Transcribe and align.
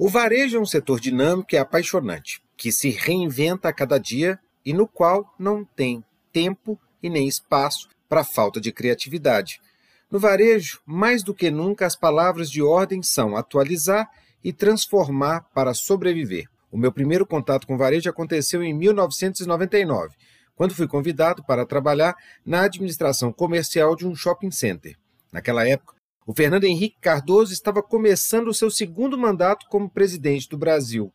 O 0.00 0.08
varejo 0.08 0.56
é 0.56 0.60
um 0.60 0.64
setor 0.64 1.00
dinâmico 1.00 1.48
e 1.52 1.58
apaixonante, 1.58 2.40
que 2.56 2.70
se 2.70 2.88
reinventa 2.88 3.68
a 3.68 3.72
cada 3.72 3.98
dia 3.98 4.38
e 4.64 4.72
no 4.72 4.86
qual 4.86 5.34
não 5.36 5.64
tem 5.64 6.04
tempo 6.32 6.78
e 7.02 7.10
nem 7.10 7.26
espaço 7.26 7.88
para 8.08 8.22
falta 8.22 8.60
de 8.60 8.70
criatividade. 8.70 9.60
No 10.08 10.20
varejo, 10.20 10.80
mais 10.86 11.24
do 11.24 11.34
que 11.34 11.50
nunca, 11.50 11.84
as 11.84 11.96
palavras 11.96 12.48
de 12.48 12.62
ordem 12.62 13.02
são 13.02 13.36
atualizar 13.36 14.08
e 14.42 14.52
transformar 14.52 15.40
para 15.52 15.74
sobreviver. 15.74 16.48
O 16.70 16.78
meu 16.78 16.92
primeiro 16.92 17.26
contato 17.26 17.66
com 17.66 17.76
varejo 17.76 18.08
aconteceu 18.08 18.62
em 18.62 18.72
1999, 18.72 20.14
quando 20.54 20.76
fui 20.76 20.86
convidado 20.86 21.42
para 21.42 21.66
trabalhar 21.66 22.14
na 22.46 22.62
administração 22.62 23.32
comercial 23.32 23.96
de 23.96 24.06
um 24.06 24.14
shopping 24.14 24.52
center. 24.52 24.96
Naquela 25.32 25.66
época, 25.66 25.97
o 26.28 26.34
Fernando 26.34 26.64
Henrique 26.64 26.98
Cardoso 27.00 27.54
estava 27.54 27.82
começando 27.82 28.48
o 28.48 28.54
seu 28.54 28.70
segundo 28.70 29.16
mandato 29.16 29.64
como 29.70 29.88
presidente 29.88 30.46
do 30.46 30.58
Brasil. 30.58 31.10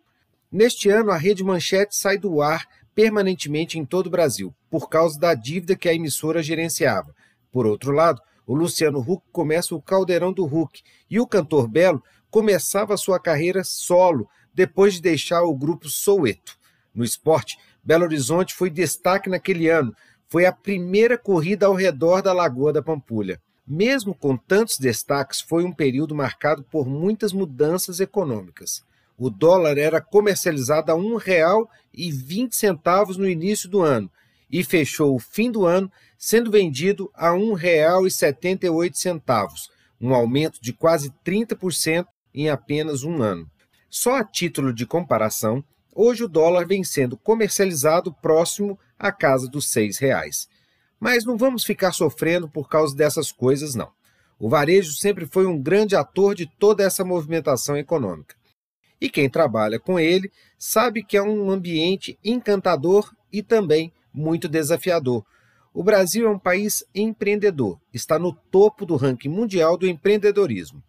Neste 0.51 0.89
ano, 0.89 1.11
a 1.11 1.17
Rede 1.17 1.43
Manchete 1.43 1.95
sai 1.95 2.17
do 2.17 2.41
ar 2.41 2.67
permanentemente 2.95 3.77
em 3.77 3.85
todo 3.85 4.07
o 4.07 4.09
Brasil, 4.09 4.51
por 4.71 4.89
causa 4.89 5.19
da 5.19 5.35
dívida 5.35 5.75
que 5.75 5.87
a 5.87 5.93
emissora 5.93 6.41
gerenciava. 6.41 7.13
Por 7.51 7.67
outro 7.67 7.91
lado, 7.91 8.19
o 8.43 8.55
Luciano 8.55 9.01
Huck 9.07 9.23
começa 9.31 9.75
o 9.75 9.81
Caldeirão 9.83 10.33
do 10.33 10.45
Huck 10.45 10.81
e 11.07 11.19
o 11.19 11.27
cantor 11.27 11.67
Belo 11.67 12.01
começava 12.31 12.97
sua 12.97 13.19
carreira 13.19 13.63
solo 13.63 14.27
depois 14.51 14.95
de 14.95 15.01
deixar 15.03 15.43
o 15.43 15.53
grupo 15.53 15.89
Soueto. 15.89 16.57
No 16.91 17.03
esporte, 17.03 17.59
Belo 17.83 18.05
Horizonte 18.05 18.55
foi 18.55 18.71
destaque 18.71 19.29
naquele 19.29 19.69
ano. 19.69 19.95
Foi 20.27 20.47
a 20.47 20.51
primeira 20.51 21.19
corrida 21.19 21.67
ao 21.67 21.75
redor 21.75 22.23
da 22.23 22.33
Lagoa 22.33 22.73
da 22.73 22.81
Pampulha. 22.81 23.39
Mesmo 23.65 24.13
com 24.13 24.35
tantos 24.35 24.77
destaques, 24.77 25.39
foi 25.39 25.63
um 25.63 25.71
período 25.71 26.13
marcado 26.13 26.63
por 26.63 26.85
muitas 26.85 27.31
mudanças 27.31 28.01
econômicas. 28.01 28.83
O 29.17 29.29
dólar 29.29 29.77
era 29.77 30.01
comercializado 30.01 30.91
a 30.91 30.95
R$ 30.95 31.01
1,20 31.01 33.17
no 33.17 33.29
início 33.29 33.69
do 33.69 33.81
ano 33.81 34.11
e 34.51 34.61
fechou 34.63 35.15
o 35.15 35.19
fim 35.19 35.49
do 35.49 35.65
ano 35.65 35.89
sendo 36.17 36.51
vendido 36.51 37.09
a 37.13 37.31
R$ 37.31 37.39
1,78, 37.39 39.69
um 39.99 40.13
aumento 40.13 40.61
de 40.61 40.71
quase 40.73 41.11
30% 41.25 42.05
em 42.33 42.49
apenas 42.49 43.03
um 43.03 43.21
ano. 43.21 43.49
Só 43.89 44.15
a 44.17 44.23
título 44.23 44.73
de 44.73 44.85
comparação, 44.85 45.61
hoje 45.95 46.23
o 46.23 46.27
dólar 46.27 46.67
vem 46.67 46.83
sendo 46.83 47.15
comercializado 47.15 48.11
próximo 48.11 48.77
à 48.99 49.11
casa 49.11 49.47
dos 49.47 49.73
R$ 49.73 49.89
reais. 49.99 50.47
Mas 51.03 51.25
não 51.25 51.35
vamos 51.35 51.65
ficar 51.65 51.91
sofrendo 51.91 52.47
por 52.47 52.69
causa 52.69 52.95
dessas 52.95 53.29
coisas, 53.29 53.75
não. 53.75 53.91
O 54.39 54.47
varejo 54.47 54.93
sempre 54.93 55.25
foi 55.25 55.45
um 55.45 55.61
grande 55.61 55.97
ator 55.97 56.33
de 56.33 56.45
toda 56.45 56.81
essa 56.81 57.03
movimentação 57.03 57.75
econômica. 57.75 58.37
E 59.01 59.09
quem 59.09 59.29
trabalha 59.29 59.77
com 59.77 59.99
ele 59.99 60.31
sabe 60.57 61.03
que 61.03 61.17
é 61.17 61.21
um 61.21 61.51
ambiente 61.51 62.17
encantador 62.23 63.13
e 63.33 63.43
também 63.43 63.91
muito 64.13 64.47
desafiador, 64.47 65.25
o 65.73 65.83
Brasil 65.83 66.25
é 66.25 66.29
um 66.29 66.39
país 66.39 66.85
empreendedor, 66.95 67.77
está 67.93 68.17
no 68.17 68.31
topo 68.31 68.85
do 68.85 68.95
ranking 68.95 69.27
mundial 69.27 69.77
do 69.77 69.85
empreendedorismo. 69.85 70.81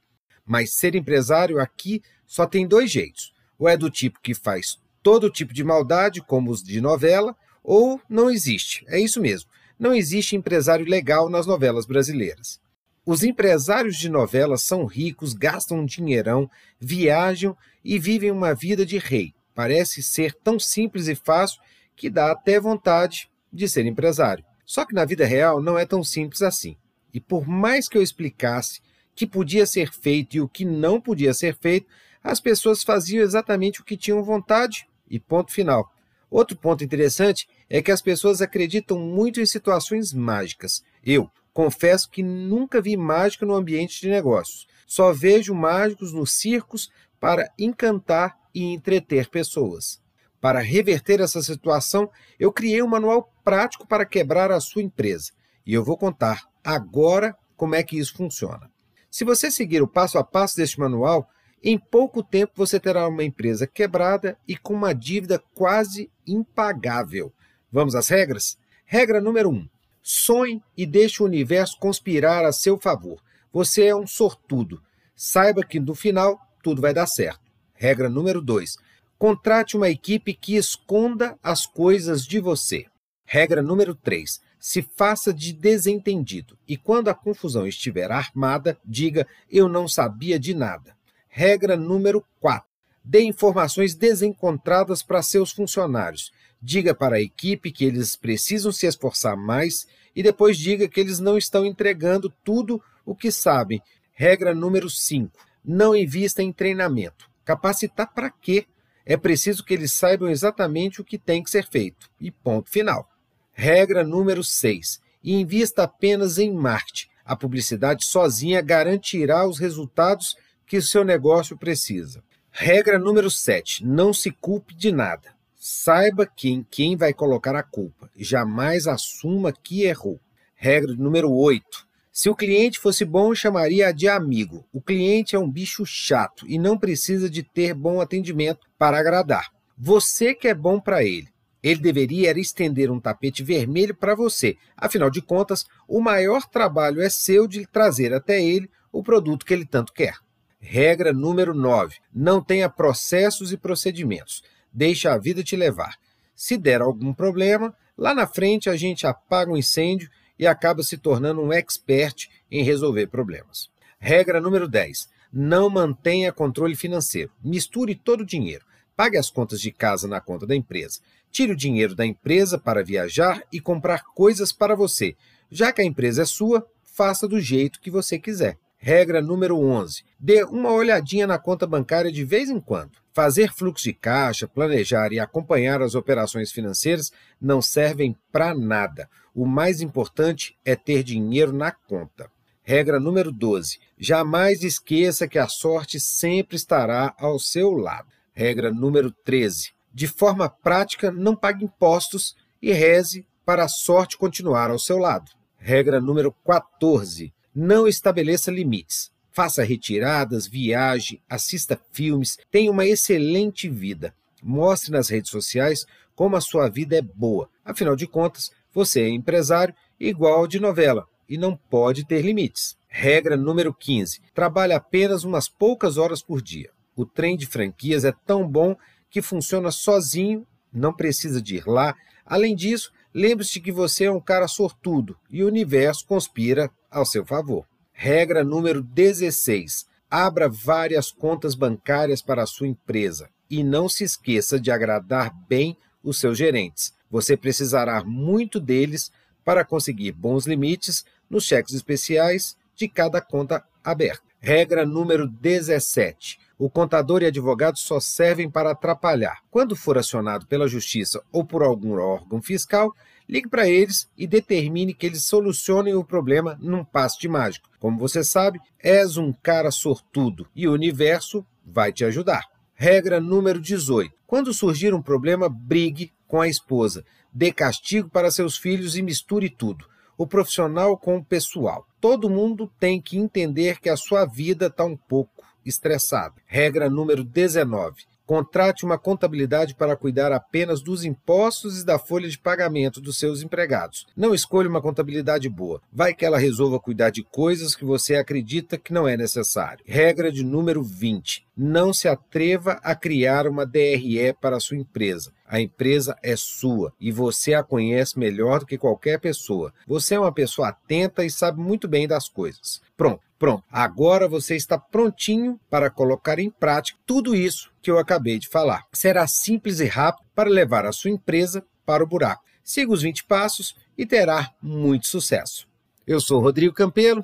Mas 0.46 0.76
ser 0.76 0.94
empresário 0.94 1.58
aqui 1.58 2.00
só 2.24 2.46
tem 2.46 2.68
dois 2.68 2.88
jeitos: 2.88 3.32
ou 3.58 3.68
é 3.68 3.76
do 3.76 3.90
tipo 3.90 4.20
que 4.22 4.32
faz 4.32 4.78
todo 5.02 5.28
tipo 5.28 5.52
de 5.52 5.64
maldade, 5.64 6.22
como 6.22 6.52
os 6.52 6.62
de 6.62 6.80
novela, 6.80 7.34
ou 7.64 8.00
não 8.08 8.30
existe. 8.30 8.84
É 8.86 9.00
isso 9.00 9.20
mesmo. 9.20 9.50
Não 9.78 9.94
existe 9.94 10.36
empresário 10.36 10.86
legal 10.86 11.28
nas 11.28 11.46
novelas 11.46 11.86
brasileiras. 11.86 12.60
Os 13.06 13.22
empresários 13.22 13.96
de 13.96 14.08
novelas 14.08 14.62
são 14.62 14.86
ricos, 14.86 15.34
gastam 15.34 15.80
um 15.80 15.84
dinheirão, 15.84 16.50
viajam 16.80 17.56
e 17.84 17.98
vivem 17.98 18.30
uma 18.30 18.54
vida 18.54 18.86
de 18.86 18.96
rei. 18.98 19.34
Parece 19.54 20.02
ser 20.02 20.32
tão 20.34 20.58
simples 20.58 21.06
e 21.06 21.14
fácil 21.14 21.60
que 21.94 22.08
dá 22.08 22.32
até 22.32 22.58
vontade 22.58 23.30
de 23.52 23.68
ser 23.68 23.84
empresário. 23.86 24.44
Só 24.64 24.84
que 24.84 24.94
na 24.94 25.04
vida 25.04 25.26
real 25.26 25.62
não 25.62 25.78
é 25.78 25.84
tão 25.84 26.02
simples 26.02 26.40
assim. 26.40 26.76
E 27.12 27.20
por 27.20 27.46
mais 27.46 27.88
que 27.88 27.98
eu 27.98 28.02
explicasse 28.02 28.80
que 29.14 29.26
podia 29.26 29.66
ser 29.66 29.92
feito 29.92 30.36
e 30.36 30.40
o 30.40 30.48
que 30.48 30.64
não 30.64 31.00
podia 31.00 31.32
ser 31.34 31.56
feito, 31.56 31.86
as 32.22 32.40
pessoas 32.40 32.82
faziam 32.82 33.22
exatamente 33.22 33.80
o 33.80 33.84
que 33.84 33.96
tinham 33.96 34.22
vontade 34.24 34.88
e 35.08 35.20
ponto 35.20 35.52
final. 35.52 35.92
Outro 36.30 36.56
ponto 36.56 36.82
interessante 36.82 37.46
é 37.68 37.82
que 37.82 37.90
as 37.90 38.02
pessoas 38.02 38.40
acreditam 38.40 38.98
muito 38.98 39.40
em 39.40 39.46
situações 39.46 40.12
mágicas. 40.12 40.82
Eu 41.04 41.30
confesso 41.52 42.10
que 42.10 42.22
nunca 42.22 42.80
vi 42.80 42.96
mágica 42.96 43.46
no 43.46 43.54
ambiente 43.54 44.00
de 44.00 44.08
negócios. 44.08 44.66
Só 44.86 45.12
vejo 45.12 45.54
mágicos 45.54 46.12
nos 46.12 46.32
circos 46.32 46.90
para 47.18 47.50
encantar 47.58 48.36
e 48.54 48.64
entreter 48.64 49.28
pessoas. 49.28 50.00
Para 50.40 50.60
reverter 50.60 51.20
essa 51.20 51.42
situação, 51.42 52.10
eu 52.38 52.52
criei 52.52 52.82
um 52.82 52.86
manual 52.86 53.32
prático 53.42 53.86
para 53.86 54.04
quebrar 54.04 54.52
a 54.52 54.60
sua 54.60 54.82
empresa. 54.82 55.32
E 55.64 55.72
eu 55.72 55.82
vou 55.82 55.96
contar 55.96 56.44
agora 56.62 57.34
como 57.56 57.74
é 57.74 57.82
que 57.82 57.98
isso 57.98 58.14
funciona. 58.14 58.70
Se 59.10 59.24
você 59.24 59.50
seguir 59.50 59.80
o 59.80 59.88
passo 59.88 60.18
a 60.18 60.24
passo 60.24 60.56
deste 60.56 60.78
manual, 60.78 61.28
em 61.62 61.78
pouco 61.78 62.22
tempo 62.22 62.52
você 62.56 62.78
terá 62.78 63.08
uma 63.08 63.24
empresa 63.24 63.66
quebrada 63.66 64.36
e 64.46 64.54
com 64.54 64.74
uma 64.74 64.92
dívida 64.92 65.42
quase 65.54 66.10
impagável. 66.26 67.32
Vamos 67.74 67.96
às 67.96 68.06
regras? 68.06 68.56
Regra 68.86 69.20
número 69.20 69.50
1. 69.50 69.52
Um, 69.52 69.68
sonhe 70.00 70.62
e 70.76 70.86
deixe 70.86 71.20
o 71.20 71.26
universo 71.26 71.76
conspirar 71.80 72.44
a 72.44 72.52
seu 72.52 72.78
favor. 72.78 73.20
Você 73.52 73.86
é 73.86 73.96
um 73.96 74.06
sortudo. 74.06 74.80
Saiba 75.16 75.64
que 75.64 75.80
no 75.80 75.92
final 75.92 76.38
tudo 76.62 76.80
vai 76.80 76.94
dar 76.94 77.08
certo. 77.08 77.40
Regra 77.74 78.08
número 78.08 78.40
2. 78.40 78.76
Contrate 79.18 79.76
uma 79.76 79.90
equipe 79.90 80.34
que 80.34 80.54
esconda 80.54 81.36
as 81.42 81.66
coisas 81.66 82.24
de 82.24 82.38
você. 82.38 82.86
Regra 83.26 83.60
número 83.60 83.96
3. 83.96 84.40
Se 84.60 84.80
faça 84.80 85.34
de 85.34 85.52
desentendido 85.52 86.56
e, 86.68 86.76
quando 86.76 87.08
a 87.08 87.14
confusão 87.14 87.66
estiver 87.66 88.12
armada, 88.12 88.78
diga: 88.84 89.26
Eu 89.50 89.68
não 89.68 89.88
sabia 89.88 90.38
de 90.38 90.54
nada. 90.54 90.96
Regra 91.28 91.76
número 91.76 92.24
4. 92.38 92.64
Dê 93.04 93.22
informações 93.24 93.96
desencontradas 93.96 95.02
para 95.02 95.22
seus 95.22 95.50
funcionários. 95.50 96.30
Diga 96.64 96.94
para 96.94 97.16
a 97.16 97.20
equipe 97.20 97.70
que 97.70 97.84
eles 97.84 98.16
precisam 98.16 98.72
se 98.72 98.86
esforçar 98.86 99.36
mais 99.36 99.86
e 100.16 100.22
depois 100.22 100.56
diga 100.56 100.88
que 100.88 100.98
eles 100.98 101.18
não 101.18 101.36
estão 101.36 101.66
entregando 101.66 102.32
tudo 102.42 102.80
o 103.04 103.14
que 103.14 103.30
sabem. 103.30 103.82
Regra 104.12 104.54
número 104.54 104.88
5. 104.88 105.30
Não 105.62 105.94
invista 105.94 106.42
em 106.42 106.52
treinamento. 106.52 107.28
Capacitar 107.44 108.12
para 108.14 108.30
quê? 108.30 108.66
é 109.06 109.16
preciso 109.16 109.64
que 109.64 109.74
eles 109.74 109.92
saibam 109.92 110.30
exatamente 110.30 111.00
o 111.00 111.04
que 111.04 111.18
tem 111.18 111.42
que 111.42 111.50
ser 111.50 111.66
feito. 111.66 112.08
E 112.18 112.30
ponto 112.30 112.70
final. 112.70 113.08
Regra 113.52 114.02
número 114.02 114.42
6. 114.42 115.00
Invista 115.22 115.84
apenas 115.84 116.38
em 116.38 116.52
marketing. 116.52 117.08
A 117.24 117.36
publicidade 117.36 118.04
sozinha 118.04 118.60
garantirá 118.60 119.46
os 119.46 119.58
resultados 119.58 120.36
que 120.66 120.80
seu 120.80 121.04
negócio 121.04 121.56
precisa. 121.56 122.22
Regra 122.50 122.98
número 122.98 123.30
7. 123.30 123.84
Não 123.84 124.12
se 124.12 124.30
culpe 124.30 124.74
de 124.74 124.90
nada. 124.90 125.33
Saiba 125.66 126.26
quem 126.26 126.62
quem 126.70 126.94
vai 126.94 127.14
colocar 127.14 127.56
a 127.56 127.62
culpa. 127.62 128.10
Jamais 128.14 128.86
assuma 128.86 129.50
que 129.50 129.84
errou. 129.84 130.20
Regra 130.54 130.92
número 130.92 131.32
8. 131.32 131.64
Se 132.12 132.28
o 132.28 132.36
cliente 132.36 132.78
fosse 132.78 133.02
bom, 133.02 133.34
chamaria 133.34 133.90
de 133.90 134.06
amigo. 134.06 134.68
O 134.70 134.82
cliente 134.82 135.34
é 135.34 135.38
um 135.38 135.50
bicho 135.50 135.86
chato 135.86 136.44
e 136.46 136.58
não 136.58 136.76
precisa 136.76 137.30
de 137.30 137.42
ter 137.42 137.72
bom 137.72 137.98
atendimento 138.02 138.66
para 138.78 138.98
agradar. 138.98 139.48
Você 139.74 140.34
que 140.34 140.48
é 140.48 140.54
bom 140.54 140.78
para 140.78 141.02
ele. 141.02 141.28
Ele 141.62 141.80
deveria 141.80 142.38
estender 142.38 142.90
um 142.90 143.00
tapete 143.00 143.42
vermelho 143.42 143.94
para 143.94 144.14
você. 144.14 144.58
Afinal 144.76 145.08
de 145.08 145.22
contas, 145.22 145.64
o 145.88 145.98
maior 145.98 146.46
trabalho 146.46 147.00
é 147.00 147.08
seu 147.08 147.48
de 147.48 147.66
trazer 147.66 148.12
até 148.12 148.38
ele 148.38 148.68
o 148.92 149.02
produto 149.02 149.46
que 149.46 149.54
ele 149.54 149.64
tanto 149.64 149.94
quer. 149.94 150.18
Regra 150.60 151.10
número 151.10 151.54
9. 151.54 151.96
Não 152.14 152.42
tenha 152.42 152.68
processos 152.68 153.50
e 153.50 153.56
procedimentos. 153.56 154.42
Deixa 154.74 155.12
a 155.12 155.18
vida 155.18 155.44
te 155.44 155.54
levar. 155.54 155.96
Se 156.34 156.58
der 156.58 156.82
algum 156.82 157.14
problema, 157.14 157.72
lá 157.96 158.12
na 158.12 158.26
frente 158.26 158.68
a 158.68 158.76
gente 158.76 159.06
apaga 159.06 159.52
o 159.52 159.54
um 159.54 159.56
incêndio 159.56 160.10
e 160.36 160.48
acaba 160.48 160.82
se 160.82 160.98
tornando 160.98 161.40
um 161.40 161.52
expert 161.52 162.28
em 162.50 162.64
resolver 162.64 163.06
problemas. 163.06 163.70
Regra 164.00 164.40
número 164.40 164.66
10. 164.66 165.08
Não 165.32 165.70
mantenha 165.70 166.32
controle 166.32 166.74
financeiro. 166.74 167.30
Misture 167.42 167.94
todo 167.94 168.22
o 168.22 168.26
dinheiro. 168.26 168.64
Pague 168.96 169.16
as 169.16 169.30
contas 169.30 169.60
de 169.60 169.70
casa 169.70 170.08
na 170.08 170.20
conta 170.20 170.44
da 170.44 170.56
empresa. 170.56 170.98
Tire 171.30 171.52
o 171.52 171.56
dinheiro 171.56 171.94
da 171.94 172.04
empresa 172.04 172.58
para 172.58 172.84
viajar 172.84 173.42
e 173.52 173.60
comprar 173.60 174.04
coisas 174.04 174.52
para 174.52 174.74
você. 174.74 175.16
Já 175.50 175.72
que 175.72 175.82
a 175.82 175.84
empresa 175.84 176.22
é 176.22 176.26
sua, 176.26 176.66
faça 176.82 177.28
do 177.28 177.40
jeito 177.40 177.80
que 177.80 177.90
você 177.90 178.18
quiser. 178.18 178.58
Regra 178.86 179.22
número 179.22 179.58
11. 179.58 180.04
Dê 180.20 180.44
uma 180.44 180.70
olhadinha 180.70 181.26
na 181.26 181.38
conta 181.38 181.66
bancária 181.66 182.12
de 182.12 182.22
vez 182.22 182.50
em 182.50 182.60
quando. 182.60 182.98
Fazer 183.14 183.50
fluxo 183.50 183.84
de 183.84 183.94
caixa, 183.94 184.46
planejar 184.46 185.10
e 185.10 185.18
acompanhar 185.18 185.80
as 185.80 185.94
operações 185.94 186.52
financeiras 186.52 187.10
não 187.40 187.62
servem 187.62 188.14
para 188.30 188.54
nada. 188.54 189.08
O 189.34 189.46
mais 189.46 189.80
importante 189.80 190.54
é 190.66 190.76
ter 190.76 191.02
dinheiro 191.02 191.50
na 191.50 191.72
conta. 191.72 192.30
Regra 192.62 193.00
número 193.00 193.32
12. 193.32 193.78
Jamais 193.98 194.62
esqueça 194.62 195.26
que 195.26 195.38
a 195.38 195.48
sorte 195.48 195.98
sempre 195.98 196.54
estará 196.54 197.14
ao 197.18 197.38
seu 197.38 197.70
lado. 197.70 198.08
Regra 198.34 198.70
número 198.70 199.10
13. 199.24 199.72
De 199.94 200.06
forma 200.06 200.46
prática, 200.46 201.10
não 201.10 201.34
pague 201.34 201.64
impostos 201.64 202.36
e 202.60 202.70
reze 202.70 203.26
para 203.46 203.64
a 203.64 203.68
sorte 203.68 204.18
continuar 204.18 204.70
ao 204.70 204.78
seu 204.78 204.98
lado. 204.98 205.30
Regra 205.56 206.02
número 206.02 206.30
14. 206.44 207.32
Não 207.54 207.86
estabeleça 207.86 208.50
limites. 208.50 209.12
Faça 209.30 209.62
retiradas, 209.62 210.46
viaje, 210.46 211.20
assista 211.28 211.80
filmes, 211.92 212.36
tenha 212.50 212.70
uma 212.70 212.86
excelente 212.86 213.68
vida. 213.68 214.14
Mostre 214.42 214.90
nas 214.90 215.08
redes 215.08 215.30
sociais 215.30 215.86
como 216.14 216.36
a 216.36 216.40
sua 216.40 216.68
vida 216.68 216.96
é 216.96 217.02
boa. 217.02 217.48
Afinal 217.64 217.96
de 217.96 218.06
contas, 218.06 218.50
você 218.72 219.02
é 219.02 219.08
empresário 219.08 219.74
igual 219.98 220.46
de 220.46 220.60
novela 220.60 221.06
e 221.28 221.38
não 221.38 221.56
pode 221.56 222.04
ter 222.06 222.22
limites. 222.22 222.76
Regra 222.88 223.36
número 223.36 223.72
15: 223.72 224.20
trabalhe 224.34 224.72
apenas 224.72 225.24
umas 225.24 225.48
poucas 225.48 225.96
horas 225.96 226.22
por 226.22 226.40
dia. 226.40 226.70
O 226.96 227.04
trem 227.04 227.36
de 227.36 227.46
franquias 227.46 228.04
é 228.04 228.12
tão 228.24 228.48
bom 228.48 228.76
que 229.10 229.22
funciona 229.22 229.70
sozinho, 229.70 230.46
não 230.72 230.92
precisa 230.92 231.40
de 231.40 231.56
ir 231.56 231.66
lá. 231.66 231.94
Além 232.24 232.54
disso, 232.54 232.92
lembre-se 233.12 233.60
que 233.60 233.72
você 233.72 234.04
é 234.04 234.12
um 234.12 234.20
cara 234.20 234.46
sortudo 234.48 235.16
e 235.30 235.42
o 235.42 235.46
universo 235.46 236.06
conspira 236.06 236.70
ao 236.94 237.04
seu 237.04 237.26
favor. 237.26 237.66
Regra 237.92 238.42
número 238.42 238.82
16: 238.82 239.86
abra 240.10 240.48
várias 240.48 241.10
contas 241.10 241.54
bancárias 241.54 242.22
para 242.22 242.42
a 242.42 242.46
sua 242.46 242.68
empresa 242.68 243.28
e 243.50 243.62
não 243.62 243.88
se 243.88 244.04
esqueça 244.04 244.58
de 244.58 244.70
agradar 244.70 245.34
bem 245.48 245.76
os 246.02 246.18
seus 246.18 246.38
gerentes. 246.38 246.94
Você 247.10 247.36
precisará 247.36 248.02
muito 248.04 248.58
deles 248.58 249.10
para 249.44 249.64
conseguir 249.64 250.12
bons 250.12 250.46
limites 250.46 251.04
nos 251.28 251.44
cheques 251.44 251.74
especiais 251.74 252.56
de 252.74 252.88
cada 252.88 253.20
conta 253.20 253.64
aberta. 253.82 254.22
Regra 254.40 254.84
número 254.84 255.26
17. 255.26 256.38
O 256.58 256.70
contador 256.70 257.22
e 257.22 257.26
advogado 257.26 257.78
só 257.78 257.98
servem 257.98 258.50
para 258.50 258.70
atrapalhar. 258.70 259.38
Quando 259.50 259.74
for 259.74 259.98
acionado 259.98 260.46
pela 260.46 260.68
justiça 260.68 261.22
ou 261.32 261.44
por 261.44 261.62
algum 261.62 261.98
órgão 261.98 262.40
fiscal, 262.40 262.94
ligue 263.28 263.48
para 263.48 263.68
eles 263.68 264.08
e 264.16 264.26
determine 264.26 264.94
que 264.94 265.06
eles 265.06 265.24
solucionem 265.24 265.94
o 265.94 266.04
problema 266.04 266.58
num 266.60 266.84
passe 266.84 267.18
de 267.18 267.28
mágico. 267.28 267.68
Como 267.78 267.98
você 267.98 268.22
sabe, 268.22 268.60
és 268.78 269.16
um 269.16 269.32
cara 269.32 269.70
sortudo 269.70 270.46
e 270.54 270.68
o 270.68 270.72
universo 270.72 271.44
vai 271.64 271.92
te 271.92 272.04
ajudar. 272.04 272.44
Regra 272.74 273.20
número 273.20 273.60
18. 273.60 274.12
Quando 274.26 274.52
surgir 274.52 274.92
um 274.92 275.02
problema, 275.02 275.48
brigue 275.48 276.12
com 276.26 276.40
a 276.40 276.48
esposa. 276.48 277.04
Dê 277.32 277.52
castigo 277.52 278.08
para 278.10 278.30
seus 278.30 278.56
filhos 278.56 278.96
e 278.96 279.02
misture 279.02 279.48
tudo. 279.48 279.86
O 280.16 280.26
profissional 280.26 280.96
com 280.96 281.16
o 281.16 281.24
pessoal. 281.24 281.86
Todo 282.00 282.30
mundo 282.30 282.70
tem 282.78 283.00
que 283.00 283.18
entender 283.18 283.80
que 283.80 283.88
a 283.88 283.96
sua 283.96 284.24
vida 284.24 284.66
está 284.66 284.84
um 284.84 284.96
pouco 284.96 285.44
estressada. 285.64 286.34
Regra 286.46 286.90
número 286.90 287.24
19. 287.24 288.04
Contrate 288.26 288.84
uma 288.84 288.98
contabilidade 288.98 289.74
para 289.74 289.96
cuidar 289.96 290.32
apenas 290.32 290.80
dos 290.80 291.04
impostos 291.04 291.80
e 291.80 291.84
da 291.84 291.98
folha 291.98 292.28
de 292.28 292.38
pagamento 292.38 293.00
dos 293.00 293.18
seus 293.18 293.42
empregados. 293.42 294.06
Não 294.16 294.34
escolha 294.34 294.68
uma 294.68 294.80
contabilidade 294.80 295.48
boa. 295.48 295.80
Vai 295.92 296.14
que 296.14 296.24
ela 296.24 296.38
resolva 296.38 296.80
cuidar 296.80 297.10
de 297.10 297.22
coisas 297.22 297.74
que 297.74 297.84
você 297.84 298.16
acredita 298.16 298.78
que 298.78 298.94
não 298.94 299.06
é 299.06 299.16
necessário. 299.16 299.84
Regra 299.86 300.32
de 300.32 300.42
número 300.42 300.82
20. 300.82 301.46
Não 301.56 301.92
se 301.92 302.08
atreva 302.08 302.80
a 302.82 302.94
criar 302.94 303.46
uma 303.46 303.66
DRE 303.66 304.32
para 304.40 304.56
a 304.56 304.60
sua 304.60 304.78
empresa. 304.78 305.30
A 305.46 305.60
empresa 305.60 306.16
é 306.22 306.34
sua 306.34 306.92
e 306.98 307.12
você 307.12 307.52
a 307.52 307.62
conhece 307.62 308.18
melhor 308.18 308.60
do 308.60 308.66
que 308.66 308.78
qualquer 308.78 309.20
pessoa. 309.20 309.72
Você 309.86 310.14
é 310.14 310.20
uma 310.20 310.32
pessoa 310.32 310.68
atenta 310.68 311.24
e 311.24 311.30
sabe 311.30 311.60
muito 311.60 311.86
bem 311.86 312.08
das 312.08 312.28
coisas. 312.28 312.80
Pronto. 312.96 313.20
Pronto, 313.44 313.62
agora 313.70 314.26
você 314.26 314.56
está 314.56 314.78
prontinho 314.78 315.60
para 315.68 315.90
colocar 315.90 316.38
em 316.38 316.48
prática 316.48 316.98
tudo 317.04 317.36
isso 317.36 317.70
que 317.82 317.90
eu 317.90 317.98
acabei 317.98 318.38
de 318.38 318.48
falar. 318.48 318.86
Será 318.90 319.26
simples 319.26 319.80
e 319.80 319.84
rápido 319.84 320.24
para 320.34 320.48
levar 320.48 320.86
a 320.86 320.92
sua 320.92 321.10
empresa 321.10 321.62
para 321.84 322.02
o 322.02 322.06
buraco. 322.06 322.42
Siga 322.62 322.90
os 322.90 323.02
20 323.02 323.24
passos 323.24 323.76
e 323.98 324.06
terá 324.06 324.50
muito 324.62 325.08
sucesso. 325.08 325.68
Eu 326.06 326.22
sou 326.22 326.40
Rodrigo 326.40 326.72
Campelo 326.72 327.22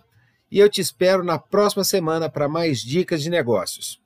e 0.50 0.58
eu 0.58 0.68
te 0.68 0.82
espero 0.82 1.24
na 1.24 1.38
próxima 1.38 1.84
semana 1.84 2.28
para 2.28 2.50
mais 2.50 2.80
dicas 2.80 3.22
de 3.22 3.30
negócios. 3.30 3.98